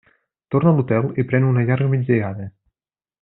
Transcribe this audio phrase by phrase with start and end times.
[0.55, 2.49] Torna a l'hotel i pren una llarga migdiada.